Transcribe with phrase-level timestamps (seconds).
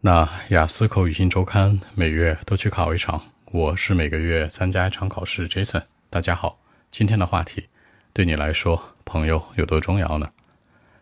[0.00, 5.48] 那雅思口语新周刊每月都去考一场，我是每个月参加一场考试。
[5.48, 6.60] Jason，大家好，
[6.92, 7.66] 今天的话题，
[8.12, 10.30] 对你来说，朋友有多重要呢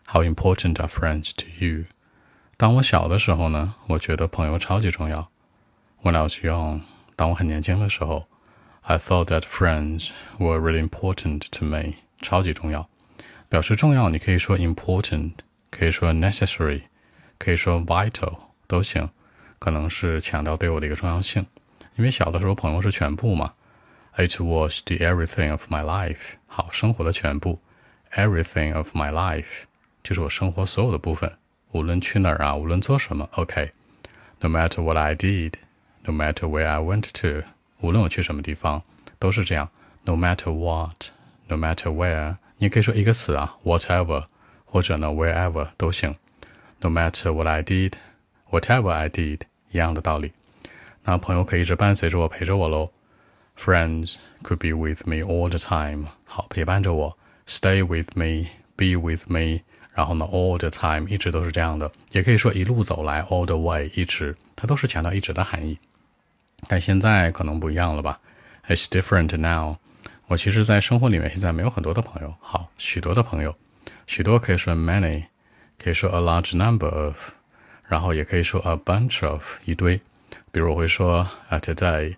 [0.07, 1.85] ？How important are friends to you？
[2.57, 5.29] 当我小的时候呢，我觉得朋友超级重要。
[6.01, 6.81] When I was young，
[7.15, 8.25] 当我很年轻的时候
[8.81, 10.09] ，I thought that friends
[10.39, 11.93] were really important to me，
[12.23, 12.89] 超级重要。
[13.47, 15.33] 表示重要，你可以说 important，
[15.69, 16.81] 可以说 necessary，
[17.37, 18.46] 可以说 vital。
[18.67, 19.09] 都行，
[19.59, 21.45] 可能是强调对我的一个重要性，
[21.95, 23.53] 因为小的时候朋友是全部嘛。
[24.17, 26.17] It was the everything of my life。
[26.47, 27.59] 好，生活的全部
[28.13, 29.65] ，everything of my life，
[30.03, 31.31] 就是我生活所有的部分，
[31.71, 33.71] 无论去哪儿啊，无论做什么，OK。
[34.39, 37.43] No matter what I did，no matter where I went to，
[37.79, 38.81] 无论我去什么地方，
[39.19, 39.69] 都是这样。
[40.03, 44.25] No matter what，no matter where，你也可以说一个词啊，whatever，
[44.65, 46.15] 或者呢，wherever 都行。
[46.79, 47.93] No matter what I did。
[48.49, 50.31] Whatever I did，一样的道理。
[51.03, 52.91] 那朋友可以一直伴随着我，陪着我喽。
[53.57, 59.61] Friends could be with me all the time，好，陪伴着我，stay with me，be with me。
[59.93, 65.79] 然后呢，all the time 一直都是这样的，也可以说一路走来，all the way 一直，它都是强调一直的含义。
[66.67, 68.19] 但现在可能不一样了吧
[68.67, 69.77] ？It's different now。
[70.27, 73.55] 我其实，在生活里面现在没有很多的朋友，好，许多的朋友，
[74.05, 75.23] 许多可以说 many，
[75.81, 77.36] 可以说 a large number of。
[77.87, 79.99] 然后也可以说 a bunch of 一堆，
[80.51, 82.15] 比如我会说 today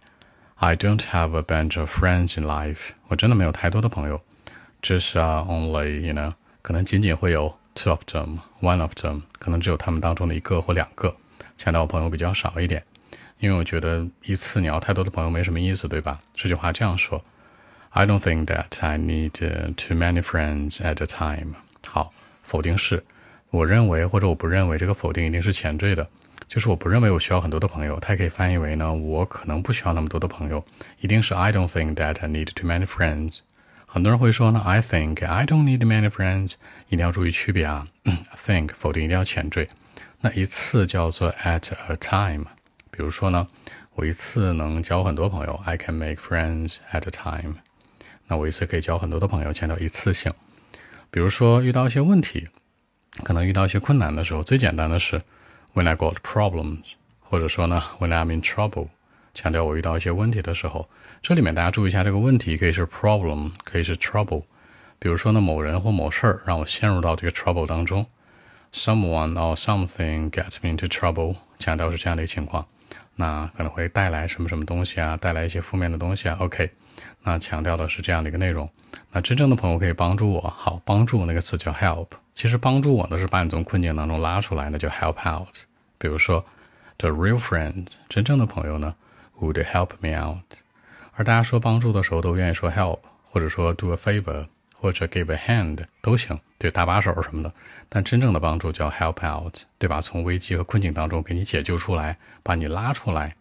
[0.56, 4.22] I don't have a bunch of friends in life，我真的没有太多的朋友
[4.82, 11.16] ，just only you know 可能仅仅会有 two of them，one of them，可能只有他们当中的一个或两个，
[11.58, 12.84] 现在我朋友比较少一点，
[13.40, 16.20] 因为我觉得一次你要太多的朋友没什么意思，对吧？
[16.34, 17.24] 这句话这样说
[17.92, 21.54] ，I don't think that I need too many friends at a time。
[21.88, 22.12] 好，
[22.44, 23.06] 否定式。
[23.52, 26.08] 我认为或者我不认为，这个否定一定是前缀的，
[26.48, 30.64] 就是我不认为我需要很多的朋友，它也可以翻译为呢，我可能不需要那么多的朋友，
[31.00, 33.40] 一定是 I don't think that I need too many friends。
[33.88, 36.54] 很多人会说呢，I think I don't need many friends，
[36.90, 37.88] 一定要注意区别啊
[38.46, 39.68] ，think 否定一定要前缀，
[40.22, 42.46] 那一次叫做 at a time。
[42.92, 43.48] 比如说呢，
[43.96, 47.56] 我一次能交很多朋友，I can make friends at a time。
[48.28, 50.32] 那我一次可以交很多的朋友，强调一次性。
[51.10, 52.48] 比如说遇到一些问题。
[53.24, 55.22] 可能遇到一些困难的时候，最简单的是
[55.74, 58.88] when I got problems，或者说呢 when I'm in trouble，
[59.34, 60.88] 强调我遇到一些问题的时候。
[61.22, 64.44] 这里面大家注意一下，这个问题可以是 problem，可以是 trouble。
[65.00, 68.06] 比如说呢，某人或某事儿让我陷入到这个 trouble 当中
[68.74, 72.66] ，someone or something gets me into trouble，强调是这样的一个情况。
[73.16, 76.38] 那可能会带来什么什么东西啊，带来一些负面的东西啊。
[76.40, 76.72] OK，
[77.24, 78.70] 那强调的是这样的一个内容。
[79.12, 82.08] 那真正的朋友可以帮助我，好，帮助那个词叫 help。
[82.36, 85.48] 其实帮助我呢，是把你从困境当中拉出来，那就 help out。
[85.98, 86.46] 比如说
[86.98, 88.96] ，the real friend，真正的朋友呢
[89.40, 90.58] ，would help me out。
[91.16, 93.00] 而大家说帮助的时候，都愿意说 help，
[93.30, 97.52] 或者说 do a favor，或者 give a hand 都行，对，搭把手什么的。
[97.90, 100.00] 但真正的帮助叫 help out，对吧？
[100.00, 103.36] 从危机和困境当中给你解救出来，把你拉出来。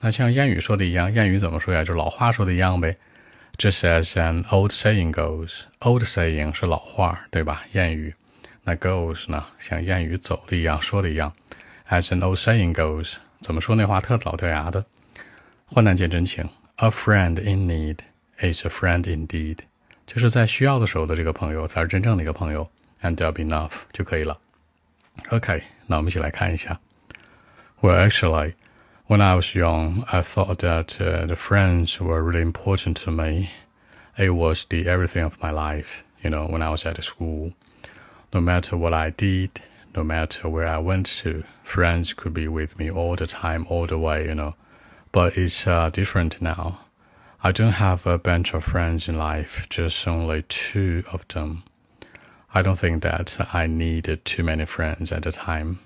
[0.00, 1.84] 那像谚语说的一样，谚语怎么说呀？
[1.84, 2.96] 就老话说的一样呗。
[3.58, 7.64] Just as an old saying goes，old saying 是老话，对吧？
[7.74, 8.14] 谚语，
[8.64, 9.44] 那 goes 呢？
[9.58, 11.34] 像谚语走的一样，说的一样。
[11.90, 14.86] As an old saying goes，怎么说那话特老掉牙的？
[15.66, 17.98] 患难见真情，A friend in need
[18.38, 19.58] is a friend indeed，
[20.06, 22.70] 就是在需要的时候的这个朋友才是真正的一个朋友。
[23.02, 24.38] And there be enough 就可以了。
[25.28, 26.80] OK，那我们一起来看一下。
[27.82, 28.54] Well, actually.
[29.10, 33.50] When I was young, I thought that uh, the friends were really important to me.
[34.16, 37.52] It was the everything of my life, you know, when I was at school.
[38.32, 39.62] No matter what I did,
[39.96, 43.88] no matter where I went to, friends could be with me all the time, all
[43.88, 44.54] the way, you know.
[45.10, 46.78] But it's uh, different now.
[47.42, 51.64] I don't have a bunch of friends in life, just only two of them.
[52.54, 55.80] I don't think that I needed too many friends at the time.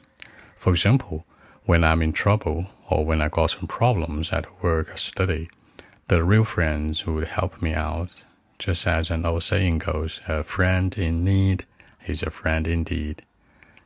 [0.58, 1.24] For example,
[1.65, 5.47] when I'm in trouble or when I got some problems at work or study,
[6.07, 8.09] the real friends would help me out.
[8.57, 11.65] Just as an old saying goes, a friend in need
[12.07, 13.21] is a friend indeed.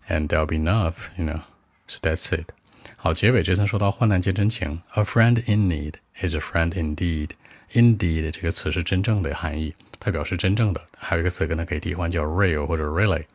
[0.09, 1.41] And there'll be enough, you know.
[1.87, 2.49] So that's it.
[2.97, 7.31] 好，结尾这层说到患难见真情，a friend in need is a friend indeed.
[7.73, 10.81] Indeed 这个词是真正的含义，它表示真正的。
[10.97, 13.25] 还有一个词跟它可以替换，叫 real 或者 really，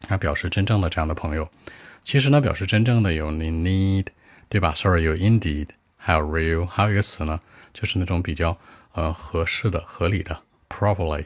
[0.00, 1.48] 它表示真正的这样的朋友。
[2.05, 4.05] 其实呢，表示真正的有你 need，
[4.47, 7.39] 对吧？Sorry，有 indeed，还有 real，还有一个词呢，
[7.73, 8.55] 就是那种比较
[8.93, 11.25] 呃合适的、合理的 properly，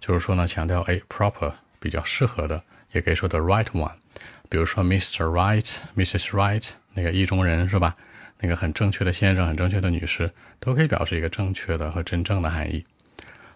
[0.00, 2.62] 就是说呢，强调哎 proper 比较适合的，
[2.92, 3.92] 也可以说的 right one。
[4.48, 5.24] 比如说 Mr.
[5.26, 6.30] Right，Mrs.
[6.30, 7.94] Right，那个意中人是吧？
[8.40, 12.86] 那个很正确的先生，很正确的女士，都可以表示一个正确的和真正的含义。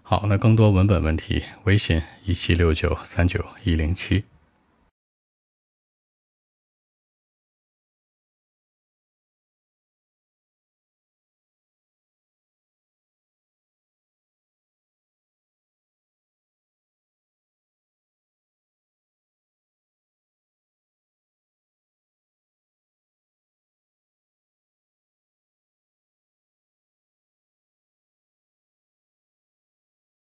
[0.02, 4.24] 好，那更多文本问题，微信一七六九三九一零七。